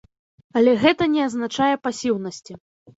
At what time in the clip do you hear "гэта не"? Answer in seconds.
0.87-1.21